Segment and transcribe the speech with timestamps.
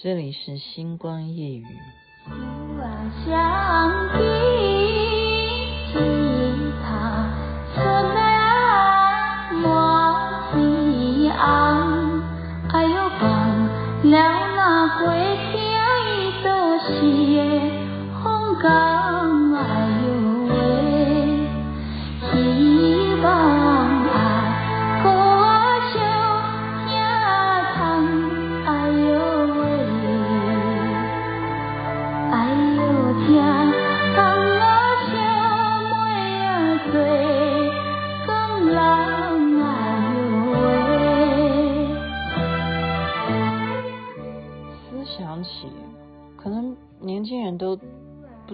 [0.00, 1.66] 这里是星光夜雨。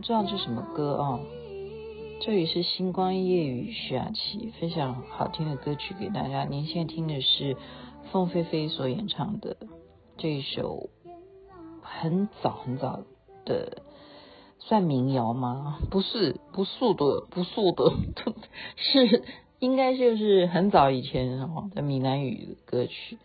[0.04, 1.18] 知道这是什么歌啊、
[2.20, 6.44] 这里是星光夜雨徐雅琪分享好听的歌曲给大家。
[6.44, 7.56] 您现在听的是
[8.12, 9.56] 凤飞飞所演唱的
[10.18, 10.90] 这一首
[11.80, 13.00] 很早很早
[13.46, 13.82] 的，
[14.58, 15.78] 算民谣吗？
[15.90, 17.90] 不是，不素的，不素的，
[18.76, 19.24] 是
[19.58, 21.38] 应该就是很早以前
[21.74, 23.16] 的闽南语歌曲。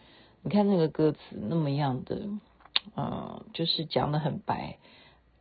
[0.43, 2.29] 你看那个歌词那么样的，
[2.95, 4.77] 嗯，就是讲的很白。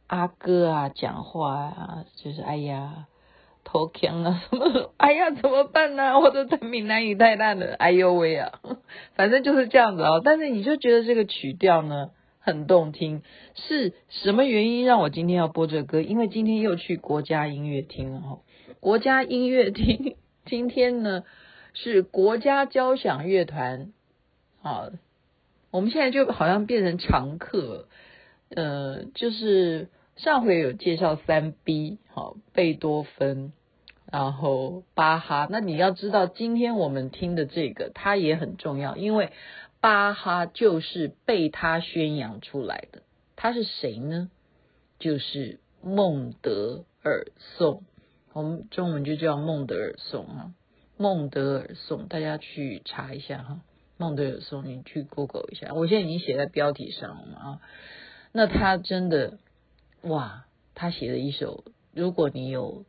[0.08, 3.06] 阿哥啊，讲话啊，就是哎呀，
[3.62, 4.90] 头锵啊，什么？
[4.96, 6.18] 哎呀，怎么办呢、啊？
[6.18, 8.58] 我的闽南语太烂了，哎呦喂啊！
[9.16, 10.22] 反正就是这样子哦。
[10.24, 13.22] 但是你就觉得这个曲调呢很动听，
[13.54, 16.00] 是什么原因让我今天要播这个歌？
[16.00, 18.38] 因为今天又去国家音乐厅了哈。
[18.80, 21.24] 国家音乐厅今天呢
[21.74, 23.92] 是国家交响乐团，
[24.62, 24.88] 啊，
[25.70, 27.88] 我们现在就好像变成常客，
[28.48, 29.90] 呃，就是。
[30.18, 33.52] 上回有介绍三 B，好，贝多芬，
[34.10, 35.46] 然后巴哈。
[35.48, 39.30] 那你要知道，今天我们听的这个，它也很重要，因为
[39.80, 43.02] 巴哈就是被他宣扬出来的。
[43.36, 44.28] 他是谁呢？
[44.98, 47.84] 就是孟德尔颂，
[48.32, 50.52] 我们中文就叫孟德尔颂啊。
[50.96, 53.60] 孟德尔颂，大家去查一下哈。
[53.96, 57.60] 孟德尔颂，你去 Google 一下，我现在已经写在标题上了啊。
[58.32, 59.38] 那他真的。
[60.02, 60.44] 哇，
[60.74, 62.84] 他写了一首，如果你有，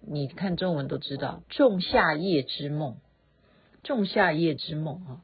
[0.00, 2.92] 你看中文都知道，《仲夏夜之梦》，
[3.82, 5.20] 《仲夏夜之梦》啊，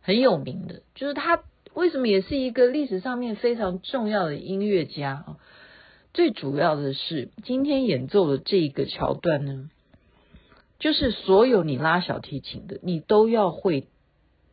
[0.00, 1.44] 很有名的，就是他
[1.74, 5.36] 为什么也是一个历史上面非常重要的音乐家啊？
[6.14, 9.68] 最主要的是，今天演奏的这一个桥段呢，
[10.78, 13.88] 就是所有你拉小提琴的，你都要会，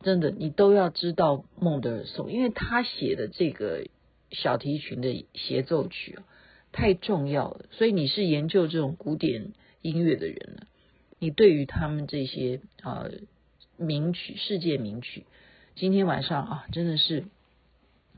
[0.02, 3.86] 真的，你都要知道孟德尔颂，因为他写的这个。
[4.30, 6.24] 小提琴的协奏曲啊，
[6.72, 7.66] 太重要了。
[7.70, 10.66] 所以你是研究这种古典音乐的人了，
[11.18, 13.08] 你对于他们这些啊
[13.76, 15.26] 名曲、世界名曲，
[15.74, 17.24] 今天晚上啊，真的是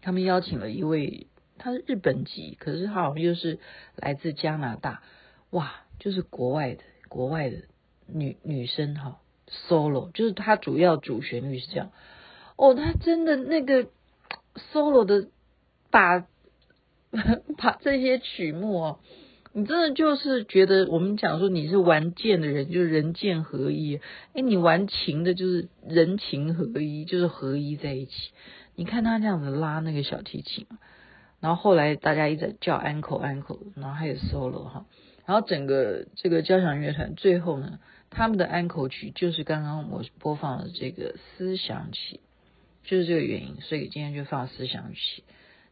[0.00, 1.26] 他们邀请了一位，
[1.58, 3.58] 他是日本籍，可是他好像又是
[3.94, 5.02] 来自加拿大，
[5.50, 7.58] 哇，就是国外的国外的
[8.06, 9.20] 女女生哈
[9.68, 11.92] ，solo，就是他主要主旋律是这样。
[12.56, 13.88] 哦，他真的那个
[14.72, 15.28] solo 的。
[15.90, 16.26] 把
[17.56, 18.98] 把这些曲目哦，
[19.52, 24.00] 你真的就是觉得我们讲说你是玩剑的人，就是人剑合一。
[24.34, 28.12] 哎，你玩琴的，就是人琴合一，就是合一在一起。
[28.76, 30.66] 你看他这样子拉那个小提琴，
[31.40, 34.86] 然后后来大家一直叫 uncle uncle，然后还有 solo 哈，
[35.24, 42.20] 然后整个这个交响乐团最后呢，他们的安可曲就是刚刚我播放的这个思想起，
[42.84, 45.24] 就是这个原因，所以今天就放思想起。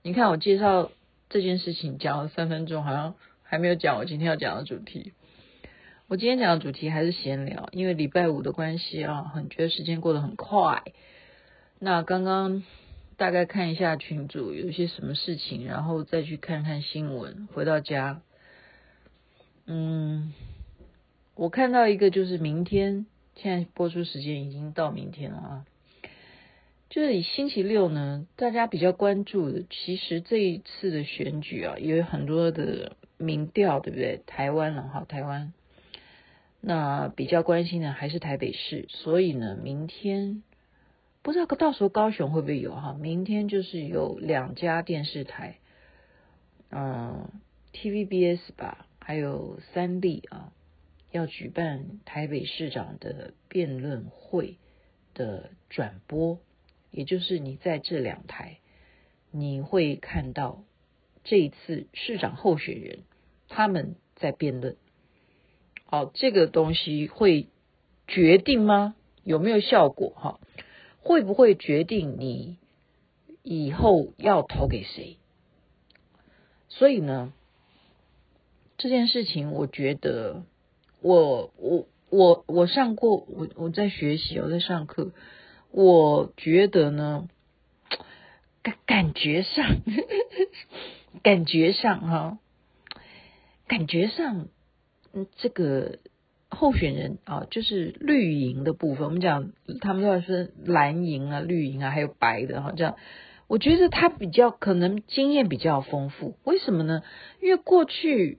[0.06, 0.93] 你看我介绍
[1.28, 5.12] 这件事情讲了三分钟，好像还没有讲我今天要讲的主题。
[6.06, 10.84] 我今天讲的主题还是闲聊，因为礼拜五的关系啊，很觉得时间过得很快。
[11.81, 12.62] 那刚刚
[13.16, 17.49] 大概看一下群主有一些什么事情，然后再去看看新闻。
[17.53, 18.22] 回到家，
[19.66, 20.33] 嗯，
[21.34, 25.65] 我看到一个就是明天，现在播出时间已经到明天了啊。
[26.88, 34.22] 就是以星期六呢，大家比较关注的，其实这一次的选举啊，也有很多的民调，对不对？
[34.24, 35.53] 台湾了哈，台湾，
[36.60, 40.44] 那比较关心的还是台北市，所以呢，明天
[41.22, 42.97] 不知道到时候高雄会不会有哈？
[42.98, 45.59] 明天就是有两家电视台，
[46.71, 47.30] 嗯
[47.72, 50.53] ，TVBS 吧，还有三立啊，
[51.10, 54.56] 要举办台北市长的辩论会
[55.15, 56.39] 的转播。
[56.97, 58.57] 也就是你在这两台，
[59.31, 60.65] 你会看到
[61.25, 63.01] 这一次市长候选人
[63.48, 64.77] 他们在辩论。
[65.84, 67.48] 好，这个东西会
[68.09, 68.97] 决定吗？
[69.25, 70.15] 有没有效果？
[70.16, 70.41] 哈，
[71.01, 72.57] 会不会决定你
[73.42, 75.19] 以后要投给谁。
[76.71, 77.34] 所以呢，
[78.78, 80.45] 这件事情我觉得，
[81.03, 85.13] 我我我我上过，我我在学习，我在上课，
[85.77, 87.28] 我觉得呢，
[88.63, 89.83] 感感觉上，
[91.23, 92.39] 感觉上哈，
[93.69, 94.49] 感觉上，
[95.13, 95.99] 嗯，这个
[96.49, 99.53] 候选人啊，就是绿营的部分，我们讲
[99.83, 102.97] 他们要是蓝营啊、绿营啊，还有白的哈，这样。
[103.47, 107.03] 我觉得他比较可能经验比较丰富，为什么呢？
[107.43, 108.39] 因为过去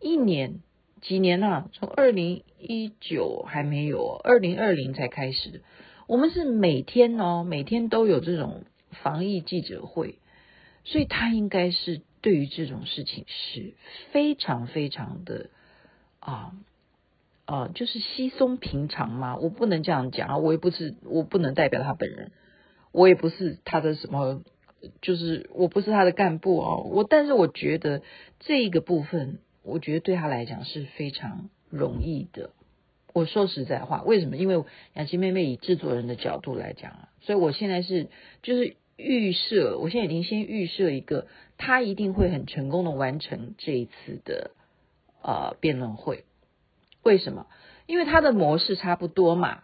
[0.00, 0.58] 一年
[1.00, 5.62] 几年啊，从二零一九还没有，二零二零才开始，
[6.06, 8.64] 我们是每天哦，每天都有这种
[9.02, 10.18] 防疫记者会，
[10.84, 13.74] 所以他应该是对于这种事情是
[14.12, 15.50] 非常非常的
[16.20, 16.52] 啊
[17.46, 19.36] 啊，就是稀松平常嘛。
[19.36, 22.32] 我不能这样讲啊，我也不是，我不能代表他本人。
[22.92, 24.42] 我也不是他的什么，
[25.02, 26.86] 就是我不是他的干部哦。
[26.92, 28.02] 我但是我觉得
[28.38, 32.50] 这一个部分，我觉得对他来讲是非常容易的。
[33.14, 34.36] 我说实在话，为什么？
[34.36, 34.62] 因为
[34.92, 38.08] 雅琪妹妹以制作人的角度来讲啊，所以我现在是
[38.42, 41.26] 就是预设，我现在已经先预设一个，
[41.56, 44.50] 他一定会很成功的完成这一次的
[45.22, 46.24] 呃辩论会。
[47.02, 47.46] 为什么？
[47.86, 49.62] 因为他的模式差不多嘛，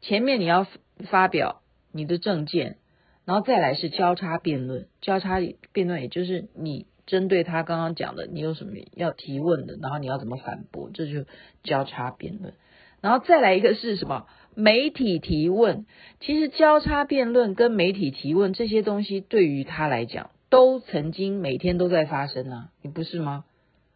[0.00, 0.68] 前面你要
[1.10, 1.62] 发表。
[1.92, 2.76] 你的政见，
[3.24, 5.40] 然后再来是交叉辩论，交叉
[5.72, 11.24] 辩论也就是你针对他刚刚讲的，你有什么要提问的，然后你要怎么反驳，这就
[11.62, 12.52] 交叉辩论。
[13.00, 14.26] 然后再来一个是什么？
[14.54, 15.86] 媒体提问。
[16.20, 23.44] 其实交叉辩论跟媒体提问这些东西，对于他来讲，都曾经每天都在发生啊，你不是吗？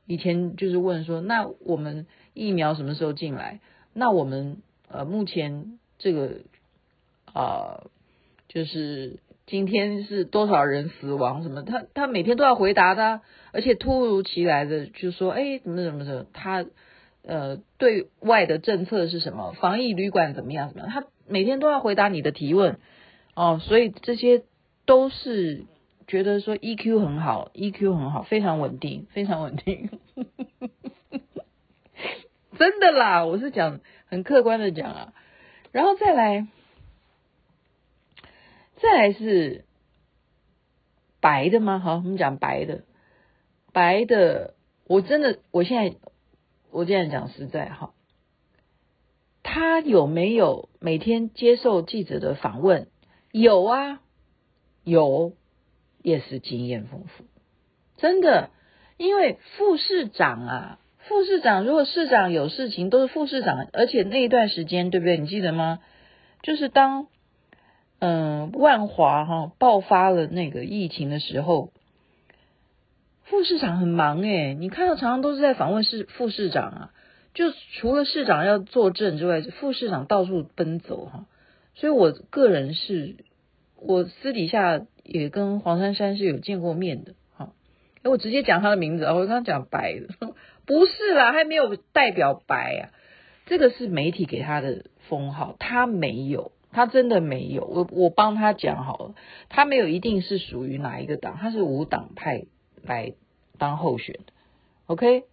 [0.07, 3.61] 以前就是问说，那我们疫苗什么时候进来？
[3.93, 4.59] 那我们
[4.89, 6.41] 呃目前这个。
[7.33, 7.91] 啊、呃，
[8.49, 11.63] 就是今天是多少人死亡什么？
[11.63, 13.21] 他他每天都要回答的，
[13.53, 16.27] 而且突如其来的就说，哎，怎么怎么怎么？
[16.33, 16.67] 他
[17.23, 19.53] 呃，对外的政策是什么？
[19.53, 20.69] 防疫旅馆怎么样？
[20.73, 20.91] 怎么样？
[20.91, 22.79] 他每天都要回答你的提问
[23.35, 24.43] 哦，所以这些
[24.87, 25.65] 都是
[26.07, 29.91] 觉得说 EQ 很好，EQ 很好，非常稳定，非常稳定，
[32.59, 35.13] 真的啦，我是讲很客观的讲啊，
[35.73, 36.47] 然后再来。
[38.83, 39.67] 再来是
[41.21, 41.79] 白的吗？
[41.81, 42.81] 好，我们讲白的，
[43.75, 44.55] 白的，
[44.87, 45.99] 我真的，我现在，
[46.71, 47.93] 我这样讲实在哈，
[49.43, 52.89] 他有没有每天接受记者的访问？
[53.33, 54.01] 有啊，
[54.85, 55.33] 有，
[56.03, 57.25] 也是经验丰富，
[57.97, 58.51] 真的，
[58.97, 65.19] 因为副市长啊，副市长如果市长有事情，都是副市长，而且那一段时间，对不对？
[65.19, 65.81] 你记得吗？
[66.43, 67.09] 就是当。
[68.03, 71.71] 嗯，万华哈爆发了那个疫情的时候，
[73.31, 76.91] 副市长很忙诶，你看到常常都是在访问市副市长啊，
[77.33, 81.27] 就除了市长要坐镇之外，副市长到处奔走哈。
[81.75, 83.15] 所以我个人是，
[83.77, 87.53] 我私底下也跟黄珊珊是有见过面的哈。
[88.03, 90.09] 哎，我直接讲他的名字啊，我刚刚讲白的，
[90.67, 92.91] 不是啦，还没有代表白啊，
[93.47, 96.51] 这个是媒体给他的封号，他没有。
[96.73, 99.15] 他真的没有，我我帮他讲好了，
[99.49, 102.45] 他没有一定是属于哪一个党，他是无党派
[102.83, 103.15] 来
[103.59, 104.33] 当候选的
[104.87, 105.25] ，OK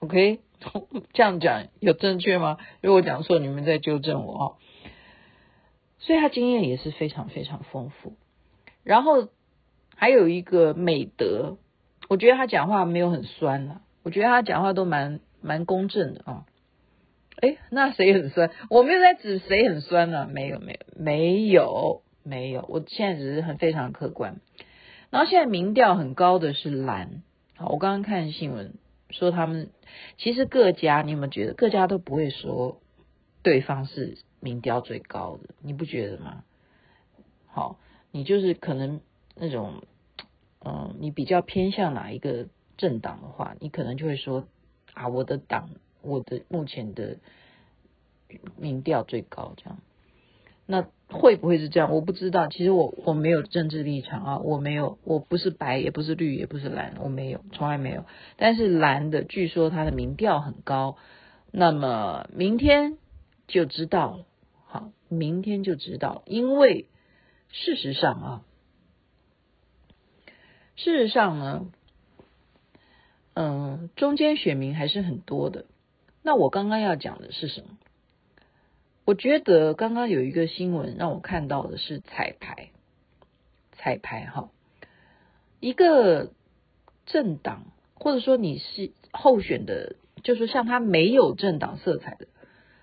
[0.00, 0.40] OK，
[1.12, 2.58] 这样讲有正确吗？
[2.80, 4.44] 如果讲错，你们再纠正我啊。
[5.98, 8.14] 所以他经验也是非常非常丰富，
[8.82, 9.28] 然后
[9.94, 11.58] 还有一个美德，
[12.08, 16.44] 我觉得他讲话没有很酸啊，我觉得他讲话都蛮蛮公正的啊。
[17.40, 18.50] 哎，那谁很酸？
[18.68, 22.66] 我没有在指谁很酸呢、啊，没有，没有，没有，没有。
[22.68, 24.40] 我现在只是很非常客观。
[25.12, 27.22] 然后现在民调很高的是蓝。
[27.56, 28.74] 好，我刚刚看新闻
[29.10, 29.70] 说他们
[30.16, 32.80] 其实各家，你有没有觉得各家都不会说
[33.42, 35.54] 对方是民调最高的？
[35.60, 36.44] 你不觉得吗？
[37.46, 37.78] 好，
[38.10, 39.00] 你就是可能
[39.36, 39.82] 那种，
[40.64, 44.48] 嗯，你比较偏向哪一个政党的话，你可能就会说
[44.94, 45.68] 啊，我的党。
[46.04, 47.18] 我的目前的
[48.56, 49.78] 民调最高，这样，
[50.66, 51.92] 那会不会是这样？
[51.92, 52.48] 我不知道。
[52.48, 58.04] 其实我我没有政治立场啊，我没有，我不是白，也不是绿，也不是蓝，我没有，从来没有。
[58.36, 60.96] 但是蓝的，据说他的民调很高，
[61.50, 62.98] 那么明天
[63.46, 64.26] 就知道了。
[64.66, 66.88] 好，明天就知道，因为
[67.50, 68.42] 事实上啊，
[70.76, 71.66] 事实上呢，
[73.34, 75.66] 嗯，中间选民还是很多的。
[76.22, 77.66] 那我刚刚要讲的是什么？
[79.04, 82.70] 我觉得刚刚有一个新闻让我看到的是彩排，
[83.72, 84.50] 彩排哈，
[85.58, 86.30] 一个
[87.06, 92.28] 政党或者说你是候选的，就是像他没有政党色彩的，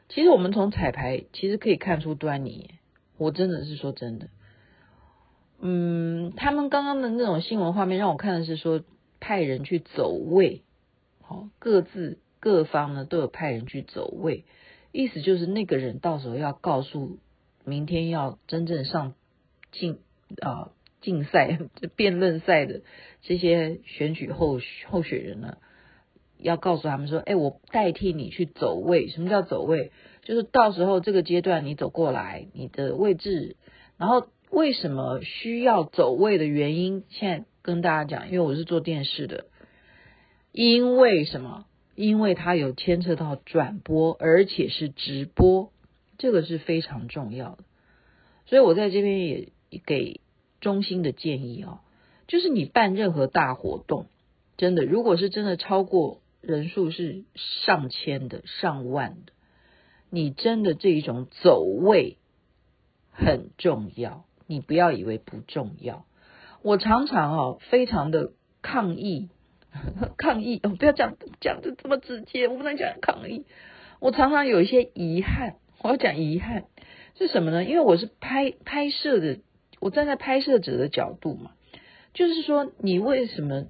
[0.09, 2.71] 其实我们从彩排其实可以看出端倪。
[3.17, 4.27] 我真的是说真的，
[5.59, 8.81] 嗯，他们刚刚的那种新闻画面让我看的是说
[9.19, 10.63] 派人去走位，
[11.21, 14.45] 好，各自各方呢都有派人去走位，
[14.91, 17.19] 意思就是那个人到时候要告诉
[17.63, 19.13] 明天要真正上
[19.71, 19.99] 竞
[20.41, 21.59] 啊竞赛
[21.95, 22.81] 辩论赛的
[23.21, 25.57] 这些选举候候选人呢，
[26.37, 29.91] 要告诉他们说，哎，我代替你去走位，什么叫走位？
[30.23, 33.55] 就是到时候这个阶段你走过来，你的位置，
[33.97, 39.45] 然后为什么需要走位的原因，现在跟大家讲，因为我是做电视的，
[40.51, 41.65] 因为什么？
[41.99, 45.73] 因为它有牵扯到转播，而且是直播，
[46.17, 47.65] 这个是非常重要的。
[48.45, 49.51] 所以我在这边也
[49.85, 50.21] 给
[50.61, 51.81] 衷心的建议啊，
[52.25, 54.05] 就是你办任何大活动，
[54.55, 59.33] 真的，如果是真的超过人数是上千的、上万的。
[60.09, 62.17] 你真的这一种走位
[63.11, 66.05] 很重要，你不要以为不重要。
[66.61, 69.27] 我常常哦，非常的抗议，
[70.17, 73.45] 抗议哦，不要讲讲的这么直接，我不能讲抗议。
[73.99, 76.65] 我常常有一些遗憾，我要讲遗憾
[77.17, 77.63] 是什么呢？
[77.63, 79.39] 因为我是拍拍摄的，
[79.79, 81.51] 我站在拍摄者的角度嘛，
[82.13, 83.65] 就是说你为什么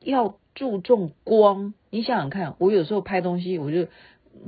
[0.00, 1.74] 要注重光？
[1.90, 3.88] 你想想看，我有时候拍东西，我就。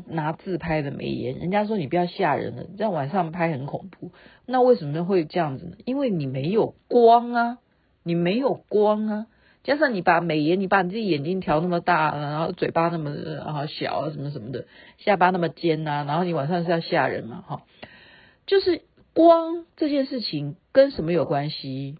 [0.08, 4.10] 拿自拍的美颜，人家说你不要吓人了，在晚上拍很恐怖。
[4.44, 5.76] 那为什么会这样子呢？
[5.84, 7.58] 因为你没有光啊，
[8.02, 9.26] 你没有光啊，
[9.66, 13.10] 加上你把美颜，你把你自己眼睛调那么大，然后嘴巴那么
[13.44, 14.66] 啊小啊什么什么的，
[14.98, 17.42] 下巴那么尖啊，然后你晚上是要吓人嘛？
[17.42, 17.62] 哈，
[18.46, 18.82] 就是
[19.12, 21.98] 光这件事情跟什么有关系？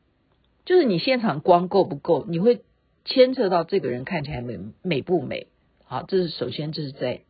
[0.64, 2.62] 就是你现场光够不够，你会
[3.04, 5.49] 牵扯到这个人看起来美美不美？
[5.85, 7.23] 好，这是首先这是在。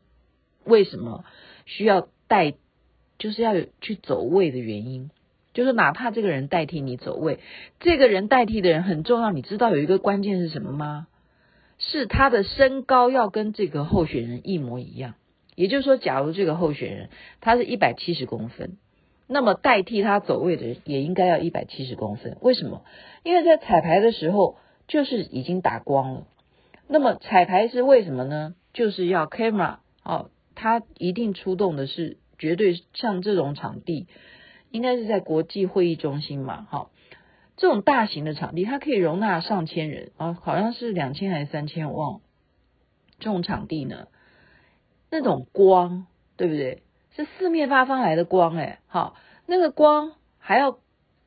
[0.64, 1.25] 为什么
[1.64, 2.55] 需要带，
[3.19, 5.11] 就是要有去走位的原因，
[5.57, 7.39] 就是哪怕这个人代替你走位，
[7.81, 9.31] 这个人代替的人很重要。
[9.31, 11.07] 你知道有一个关键是什么吗？
[11.79, 15.15] 是他的身高要跟这个候选人一模一样。
[15.55, 17.09] 也就是说，假如这个候选人
[17.41, 18.77] 他是一百七十公分，
[19.27, 22.37] 那么代替他走位的人也应该要一百七十公分。
[22.43, 22.85] 为什么？
[23.23, 26.27] 因为在彩排的时候就是已经打光了。
[26.87, 28.55] 那么彩排是为什么呢？
[28.75, 30.29] 就是要 camera 哦。
[30.55, 34.07] 他一定出动的是绝对像这种场地，
[34.70, 36.90] 应该是在国际会议中心嘛，哈，
[37.56, 42.20] 这种大型的场地，它可以容纳上千人啊，好像是两千还是三千，我忘了。
[43.18, 44.08] 这种场地呢，
[45.11, 46.06] 那种光，
[46.37, 46.82] 对不对？
[47.14, 50.78] 是四面八方来的光，哎，好，那个光还要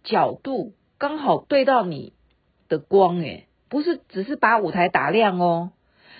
[0.03, 2.13] 角度刚好对到你
[2.67, 5.71] 的光，哎，不是只是把舞台打亮哦，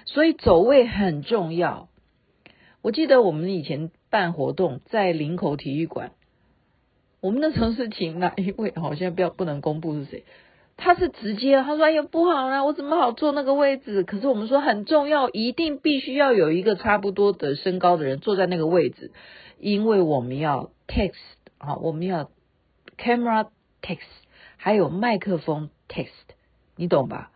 [0.06, 1.88] 所以走位很重要。
[2.82, 6.14] 我记得我们以前办活动在林口体育馆，
[7.22, 8.74] 我们那时候是请哪一位？
[8.76, 10.24] 好，现在不要不能公布是谁。
[10.78, 19.12] 他是直接他说：“哎呀，不好啦，我怎么好坐那个位置？”可是我们说很重要，一定必须要有一个差不多的身高的人坐在那个位置，
[19.60, 21.16] 因为我们要 text
[21.58, 22.32] 啊，我们要
[22.98, 23.50] camera
[23.82, 24.00] text，
[24.58, 26.08] 还有麦克风 text，
[26.76, 27.32] 你懂吧？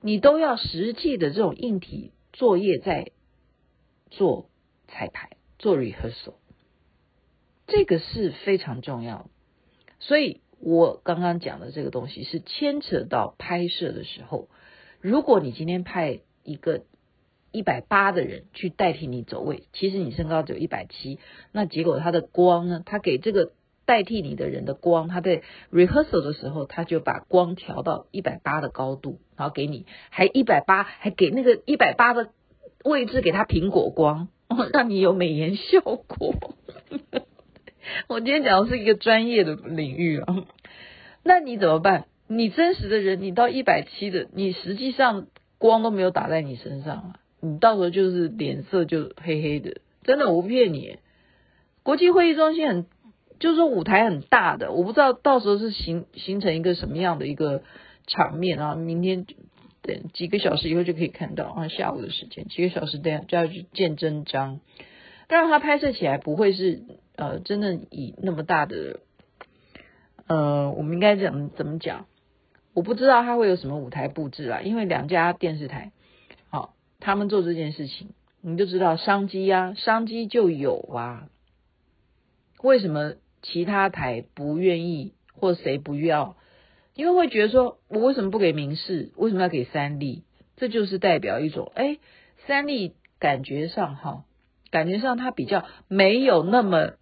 [0.00, 3.10] 你都要实际的这种硬体作业在
[4.10, 4.48] 做。
[4.90, 6.32] 彩排做 rehearsal，
[7.68, 9.30] 这个是非常重要。
[10.00, 14.48] 所以我刚刚讲的这个东西是牵扯到拍摄的时候，
[15.00, 16.82] 如果你今天派一个
[17.52, 21.18] 一百八的人去代替你走位，其实你身高只有一百七，
[21.52, 22.82] 那结果他的光呢？
[22.84, 23.52] 他给这个
[23.84, 32.30] 代替你的人的光，他在 rehearsal 的时候，他就把光调到一百八的高度，然后给你，还一百八，还给那个一百八的
[32.84, 34.28] 位置给他苹果光。
[34.72, 36.34] 让你有美颜效果。
[38.08, 40.46] 我今天讲的是一个专业的领域啊，
[41.22, 42.06] 那你怎么办？
[42.26, 45.26] 你真实的人，你到一百七的，你实际上
[45.58, 49.80] 光都没有打在你身上啊，你到时候就是脸色就黑黑的。
[50.02, 50.98] 真的，我不骗你。
[51.82, 52.86] 国际会议中心很，
[53.38, 57.62] 就是说舞台很大的，我不知道到时候是形形成一个什么样的一个
[58.06, 58.74] 场面啊。
[58.74, 59.24] 明天
[59.82, 60.08] 等。
[60.12, 64.60] 几个小时以后就可以看到啊，下午的时间，几个小时等下就要去见真章。
[65.28, 66.82] 当然，它拍摄起来不会是
[67.18, 69.00] 呃，真的以那么大的
[70.28, 72.06] 呃，我们应该讲怎么讲？
[72.74, 75.90] 我不知道他会有什么舞台布置啦，因为两家电视台，
[76.48, 78.10] 好、他们做这件事情，
[78.40, 81.28] 你就知道商机啊，商机就有啊。
[82.62, 86.36] 为什么其他台不愿意，或谁不要？
[86.94, 89.10] 因为会觉得说，我为什么不给明视？
[89.16, 90.22] 为什么要给三立？
[90.56, 91.98] 这就是代表一种，哎，
[92.46, 94.24] 三立感觉上哈，
[94.70, 96.92] 感觉上它比较没有那么，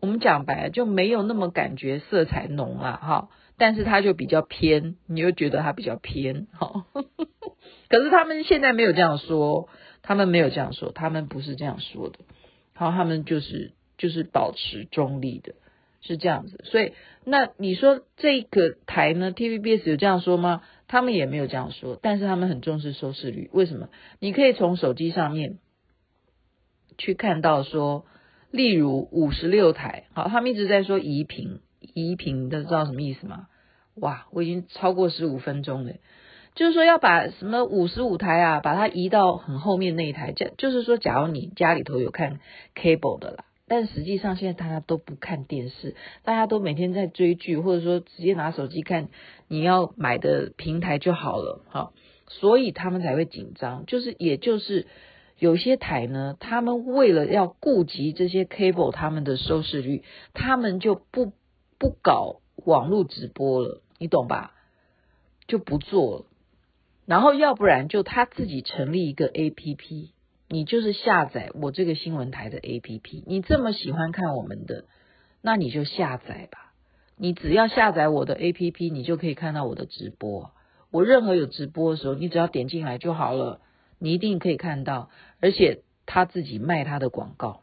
[0.00, 6.86] 我们讲白了就没有那么感觉色彩浓了哈，但是它就比较偏，你又觉得它比较偏哈。
[7.88, 9.68] 可是他们现在没有这样说，
[10.02, 12.18] 他们没有这样说，他们不是这样说的，
[12.74, 15.54] 好，他们就是就是保持中立的。
[16.02, 16.94] 是这样子，所以
[17.26, 20.62] 那你说这个台呢？TVBS 有这样说吗？
[20.88, 23.50] 他们也没有这样说，但是他们很重视收视率。
[23.52, 23.90] 为什么？
[24.18, 25.58] 你可以从手机上面
[26.96, 28.06] 去看到说，
[28.50, 31.60] 例如五十六台，好，他们一直在说移频，
[31.94, 33.46] 移频，大家知道什么意思吗？
[33.94, 35.94] 哇，我已经超过十五分钟了，
[36.54, 42.40] 就是说要把什么五十五台啊，把它移到很后面那一台，这就是说，假如你家里头有看
[42.74, 43.44] cable 的啦。
[43.68, 49.10] 但实际上，现在大家都不看电视，大家都每天在追剧，或者说直接拿手机看
[49.46, 51.92] 你要买的平台就好了，好，
[52.26, 53.86] 所以他们才会紧张。
[53.86, 54.88] 就是，也就是
[55.40, 60.04] 有些台呢，他们为了要顾及这些 cable 他们的收视率，
[60.34, 61.32] 他们就不
[61.78, 64.52] 不搞网络直播了，你懂吧？
[65.48, 66.26] 就不做了，
[67.06, 70.10] 然后要不然就他自己成立一个 APP。
[70.52, 74.84] 你就是下载我这个新闻台的 APP，你这么喜欢看我们的，
[75.42, 76.72] 那你就下载吧。
[77.16, 80.50] 你只要下载我的 APP，你就可以看到我的直播。
[80.90, 83.60] 我任何有直播的时候，你只要点进来就好了，
[84.00, 85.10] 你一定可以看到。
[85.40, 87.60] 而且他自己卖他的广告，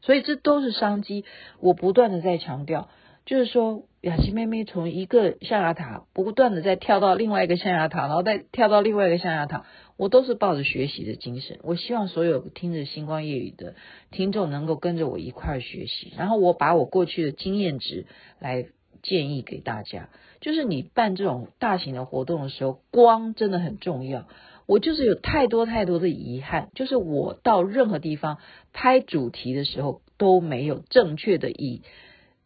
[0.00, 1.24] 所以这都是商机。
[1.58, 2.88] 我不断的在强调，
[3.26, 9.66] 就是说雅琪妹妹从一个象牙塔不断的在跳到另外一个象牙塔，然后再跳到另外一个象牙塔。
[9.98, 13.74] 我都是抱着学习的精神，我希望所有听着星光夜语的
[14.10, 18.06] 听众能够跟着我一块儿学习，然后我把我过去的经验值
[18.40, 18.66] 来
[19.02, 20.08] 建议给大家。
[20.40, 24.26] 就是你办这种大型的活动的时候，光真的很重要。
[24.66, 28.38] 我就是有太多太多的遗憾，就是我到任何地方
[28.72, 31.82] 拍主题的时候都没有正确的以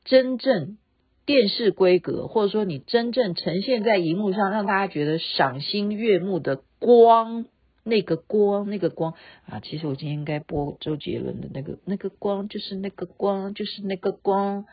[0.04, 0.78] 真正
[1.24, 6.62] 电视规格，或者说你真正呈现在荧幕上，让大家觉得赏心悦目的。
[6.78, 7.46] 光，
[7.84, 9.14] 那个光，那个光
[9.48, 9.60] 啊！
[9.60, 14.66] 其实我今天应该播周杰伦的那个那个光，就是那个光，就是那个光。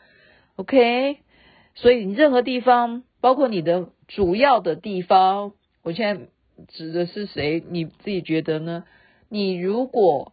[0.56, 1.16] OK，
[1.74, 6.26] 所以你任何地方，包括你的主要的地方，我现在
[6.68, 7.62] 指的是谁？
[7.68, 8.84] 你自己觉得呢？
[9.28, 10.32] 你如果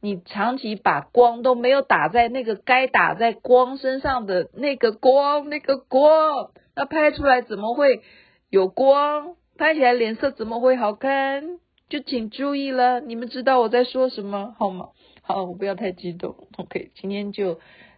[0.00, 8.02] 你长期把光都没有打在那个该打在光身上的那个光，那个光，那拍出来怎么会
[8.50, 9.36] 有光？
[9.56, 11.58] 拍起来脸色怎么会好看？
[11.88, 14.88] 就请注意了，你们知道我在说什么好吗？
[15.22, 16.36] 好，我不要太激动。
[16.56, 17.54] OK，今天就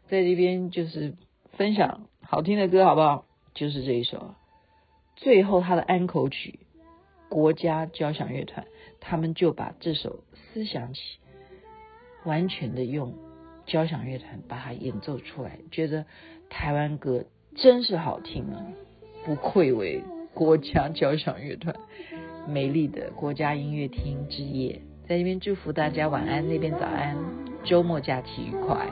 [0.09, 1.15] 在这边就是
[1.57, 3.25] 分享好听的歌，好不好？
[3.55, 4.35] 就是这一首，
[5.17, 6.61] 最后他的安口曲，
[7.29, 8.67] 国家交响乐团，
[9.01, 10.11] 他们就把这首
[10.53, 11.01] 《思想起》
[12.29, 13.15] 完全的用
[13.67, 16.05] 交响乐团把它演奏出来，觉得
[16.49, 17.25] 台湾歌
[17.57, 18.65] 真是好听啊，
[19.25, 20.03] 不愧为。
[20.35, 21.75] 国家交响乐团，
[22.47, 27.17] 美丽的国家音乐厅之夜，在这边祝福大家晚安，那边早安，
[27.65, 28.87] 周末假期愉快。